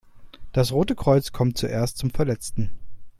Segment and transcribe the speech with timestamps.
[0.51, 2.71] Das Rote Kreuz kommt zuerst zum Verletzten.